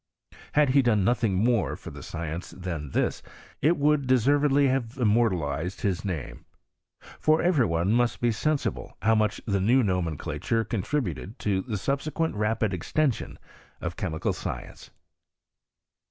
Had 0.53 0.69
he 0.69 0.81
done 0.81 1.03
nothing 1.03 1.45
more^ 1.45 1.77
for 1.77 1.91
the 1.91 2.01
science 2.01 2.49
than 2.57 2.89
this, 2.89 3.21
it 3.61 3.77
would 3.77 4.07
deservedly 4.07 4.67
have 4.67 4.97
immortalized 4.97 5.81
his 5.81 6.03
name. 6.03 6.43
For 7.19 7.39
every 7.39 7.67
one 7.67 7.91
must 7.91 8.19
be 8.19 8.31
sensible 8.31 8.97
how 9.03 9.13
much 9.13 9.41
the 9.45 9.61
new 9.61 9.83
nomenclature 9.83 10.65
contri 10.65 11.03
buted 11.03 11.37
to 11.37 11.61
the 11.61 11.77
subsequent 11.77 12.33
rapid 12.33 12.73
extension 12.73 13.37
of 13.79 13.95
chemical 13.95 14.33
science. 14.33 14.89